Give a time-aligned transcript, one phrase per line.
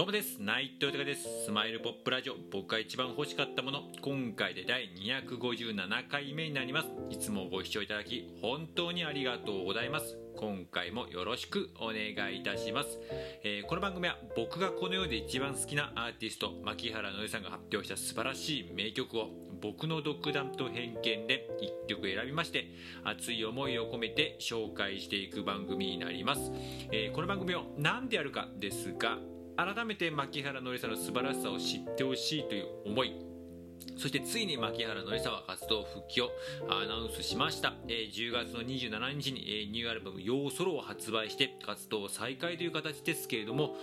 [0.00, 0.38] どうもです。
[0.40, 1.44] 内藤隆です。
[1.44, 2.34] スマイルポップラジオ。
[2.50, 3.82] 僕が一番欲しかったもの。
[4.00, 6.88] 今回で第257回目になります。
[7.10, 10.16] いつもご視聴いただき本当にありがとうございます。
[10.38, 12.98] 今回もよろしくお願いいたします、
[13.44, 19.28] えーこの番組は僕がこの世で一番好きなアーティスト牧原のりさんが発表した素晴らしい名曲を
[19.60, 21.46] 僕の独断と偏見で
[21.84, 22.72] 1曲選びまして
[23.04, 26.52] 熱い思いを込めて紹介していく番組になります、
[26.90, 29.18] えーこの番組を何でやるかですが
[29.62, 33.12] 改めて牧原のりさの素晴らしさを知ってほしいという思い。
[33.98, 36.30] そしてついに牧原のりさは活動復帰を
[36.70, 43.76] アナウンスしました、えー10月の27日に、えーニューアルバム「ヨーソロ」を発売して活動再開という形ですけれども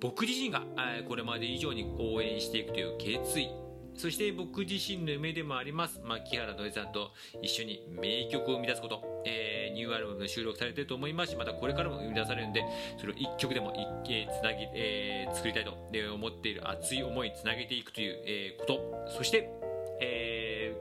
[0.00, 3.48] 僕自身が、えーこれまで以上に応援していくという決意。
[3.94, 7.10] そして僕自身の夢でもあります牧原のりさんと
[7.42, 12.64] 一緒に名曲を生み出すこと、えーニューアルバムで収録されてると思いますしまたこれからも生み出されるんで
[12.98, 13.72] それを1曲でも
[14.04, 15.72] 一えーつなぎ、えー作りたいと
[16.14, 18.80] 思っている熱い思いつなげていくという、えーこと。
[19.16, 19.48] そして
[20.00, 20.29] え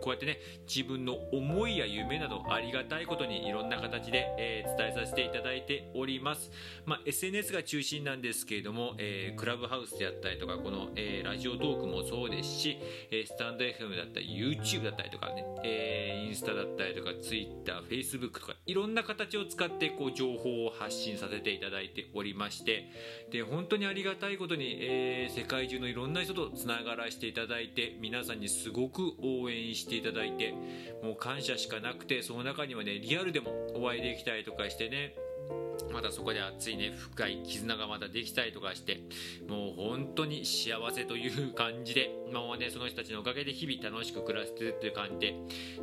[0.01, 6.51] こうやってね自分の思いや夢などありがたいことにいろんな形で、えー伝えさせていただいております、
[6.85, 12.77] まあ、SNS が中心なんですけれども、えークラブハウスであったりとかこの、えーラジオトークもそうですし、
[13.11, 22.89] えースタンド FM だったり YouTube だったりとかね、えーインスタだったりとか TwitterFacebook とかいろんな形を使ってこう情報を発信させていただいておりまして
[23.31, 30.53] で本当にありがたいことに、えー世界中のいろんな人とつながらせていただいて皆さんにすごく応援してていただいて
[31.03, 35.15] もう感謝しかなくてその中にはねリアルでもお会いできたりとかしてね
[35.91, 39.01] またそこで熱いね深い絆がまたできたりとかして
[39.47, 45.33] もう本当に幸せという感じで今はねその人たちのおかげで日々楽しく暮らしてるっていう感じ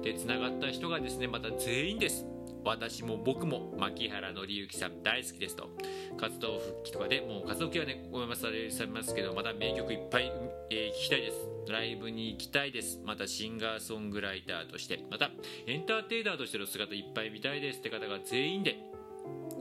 [0.02, 2.35] ででつながった人がですねまた全員です。
[2.66, 5.70] 私も僕も牧原紀之さん大好きですと。
[6.18, 10.32] 活動復帰とかでもう活動系はねごめんなさいされますけどまた名曲いっぱい、
[10.70, 11.36] えー聴きたいです。
[11.70, 13.00] ライブに行きたいです。
[13.04, 15.00] またシンガーソングライターとして。
[15.10, 15.30] また
[15.66, 18.76] エンターテイナーとしての姿いっぱい見たいですって方が全員で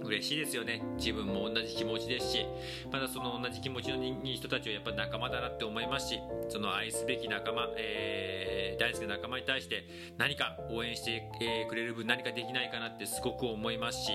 [0.06, 0.82] 嬉しいですよね。
[0.98, 2.46] 自分も同じ気持ちですし
[2.92, 14.12] まだその同じ気持ちの人たちをやっぱ仲間だなって思いますしその愛すべき仲間、えー大好きな仲間に対して何か応援して、えーくれる分何かできないかなってすごく思いますし、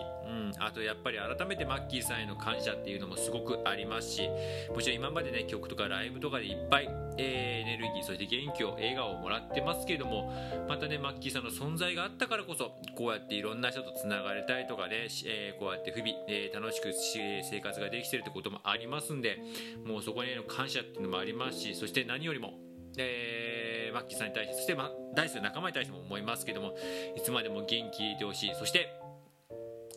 [0.58, 4.28] あとやっぱり改めてマッキーさんへの感謝っていうのもすごくありますし
[4.74, 10.32] もちろん今までね曲とかライブとかでいっぱい、えーエネルギーそして元気を笑顔をもらってますけれども
[10.68, 19.38] またねマッキーさんの存在があったからこそこうやっていろんな人とつながれたりとかね、えーこうやって日々、えー楽しくし生活ができてるってこともありますんで
[19.86, 22.54] もうそこへの感謝っていうのもありますしそして何よりも
[22.98, 26.74] えーマッキーさんに対してそして、ま、大好きな仲間に対しても思いますけども
[27.16, 28.54] いつまでも元気でいてほしい。
[28.54, 28.99] そして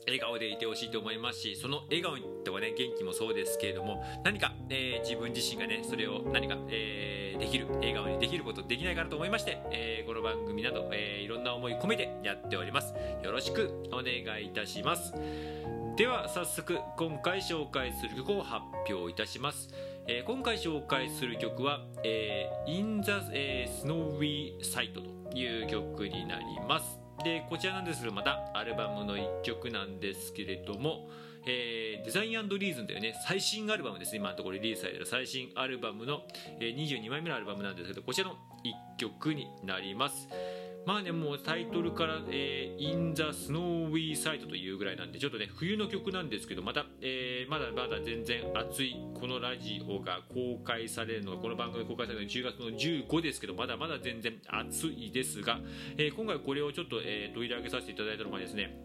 [0.06, 12.94] 笑顔でいてほしいと思いますしその笑顔とかね元気もそうですけれども何か、えー自分自身がねそれを何か、えーできる笑顔にできることできないかなと思いまして、えーこの番組など、えーいろんな思い込めてやっております。
[13.24, 15.14] よろしくお願いいたします。
[15.98, 19.70] では早速今回紹介する曲を発表いたします、
[20.08, 27.03] えー今回紹介する曲は「えー In the、えー Snowy Side」という曲になります。
[27.24, 31.08] でこちらなんですけどまたアルバムの1曲なんですけれども、
[31.46, 33.16] えーデザインリーズンというね。
[33.28, 34.20] 最新アルバムですね。
[34.20, 36.24] 今のところリリースされてる最新アルバムの、
[36.60, 38.36] えー22枚目のアルバムなんですけどこちらの
[38.96, 40.28] 1曲になります。
[40.86, 55.62] まあねもうタイトルから「えー In the Snowy Side」というぐらいなんでちょっとね冬の曲なんですけどまた、えーまだまだ全然熱いこのラジオが公開されるのがこの番組公開されるのが10月の15ですけどまだまだ全然熱いですが、
[55.98, 58.76] えー今回これをちょっと、えー取り上げさせていただいたのがですね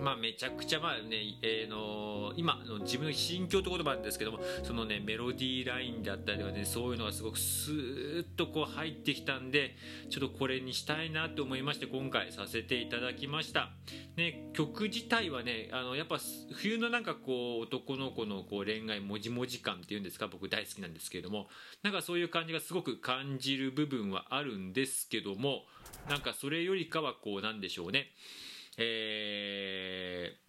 [0.00, 9.76] まあ、めちゃくちゃまあね、えーの今の自分の心境って言葉なんですけどもそのねメロディーラインだったりとかねそういうのがすごくスーッとこう入ってきたんで
[10.10, 13.70] ちょっとこれにしたいなと思いまして今回させていただきました、
[14.16, 16.18] ね、曲自体はねあのやっぱ
[16.54, 21.48] 冬のなんかこう男の子のこう恋愛もじもじ感っていうんですか僕大好きなんですけれども
[21.82, 25.62] なんかそういう感じがすごく感じる部分はあるんですけども
[26.08, 28.08] なんかそれよりかはこうなんでしょうね。
[28.78, 30.44] えー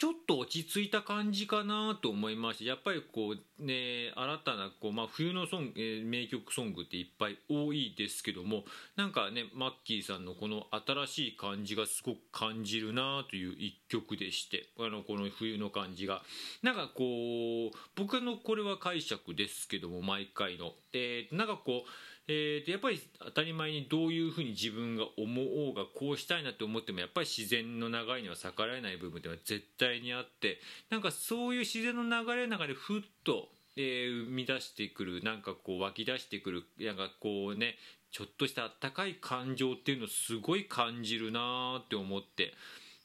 [0.00, 8.64] ちょっと落ち着いた感じかなと思いましてやっぱりこうね新たなこう、まあ、冬のソン、えー名曲ソングっていっぱい多いですけども
[8.96, 16.22] なんかねマッキーさんのこの新しい感じがすごく感じるなという一曲でしてあのこの冬の感じが。
[16.62, 21.88] なんかこう僕のこれは解釈ですけども毎回の、えーなんかこう
[22.28, 37.76] えーとやっぱり当たり前にどういうふうに自分が思おうがこうしたいなって思ってもやっぱり自然の流れには逆らえない部分っていうのは絶対にあってなんかそういう自然の流れの中でふっとえー、生み出してくるなんかこう湧き出してくるなんかこうね
[38.10, 42.52] ちょっとしたあったかい感情っていうのをすごい感じるなーって思って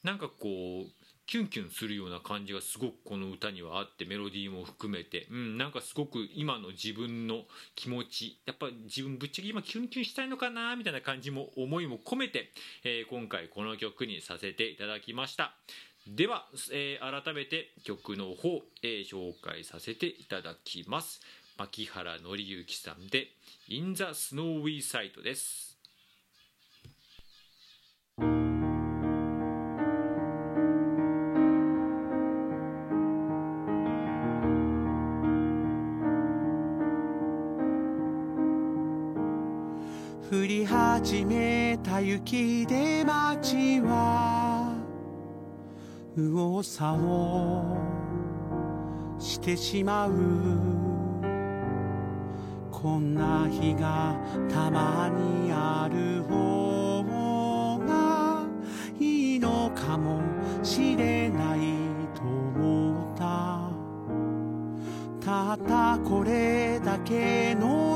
[0.04, 7.44] なんかこうキュンキュンするような感じがすごくこの歌にはあってメロディーも含めて、うん、なんかすごく今の自分の
[7.75, 12.51] 気持ちやっぱ自分ぶっちゃけ今キュンキュンしたいのかなみたいな感じも思いも込めて、
[12.83, 15.56] えー、今回この曲にさせていただきました。
[16.07, 21.22] では、えー、改めて曲の方、えー、紹介させていただきます。
[21.57, 23.30] 牧原紀之さんで
[23.68, 25.75] 「In the Snowy Side」です。
[40.31, 44.74] 降り始めた雪で街は
[46.16, 47.77] 右往左往
[49.19, 50.12] してしまう。
[52.72, 54.16] こんな日が
[54.50, 58.48] たまにある方が
[59.00, 60.22] いいのかも
[60.63, 61.60] しれない
[62.16, 63.69] と思った。
[65.24, 67.95] たったこれだけの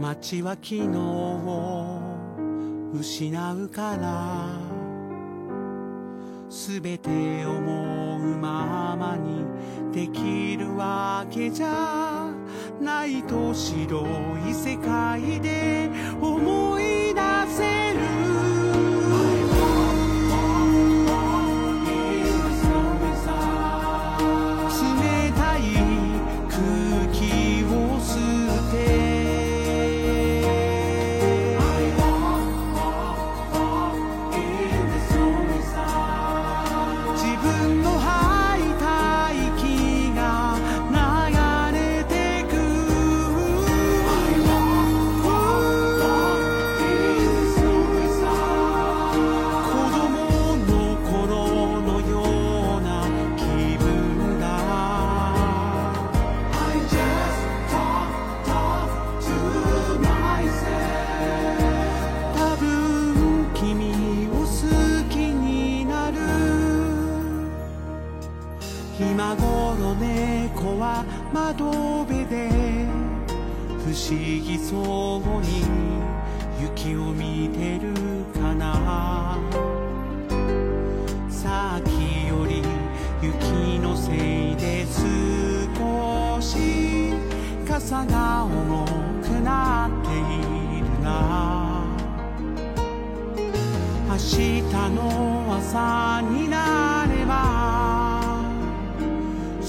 [0.00, 2.00] 街は昨日を
[2.94, 4.48] 失うから
[6.48, 7.10] すべて
[7.44, 9.44] 思うままに
[9.92, 12.32] できるわけじゃ
[12.80, 14.06] ないと白
[14.48, 15.90] い世界で
[16.20, 17.77] 思い出せ
[69.00, 71.70] 今頃猫は窓
[72.04, 72.50] 辺で
[73.78, 75.62] 不思議そうに
[76.60, 77.94] 雪を見てる
[78.34, 79.38] かな。
[81.30, 82.60] さっきより
[83.22, 87.12] 雪のせいで少し
[87.68, 88.84] 傘が重
[89.22, 91.84] くなっているな。
[94.08, 94.98] 明日の
[95.56, 96.87] 朝になれば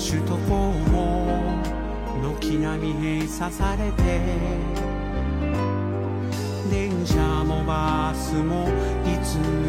[0.10, 0.74] 首都高
[2.40, 4.20] 軒並み閉鎖されて
[6.72, 8.68] 電車もバスも
[9.06, 9.69] いつも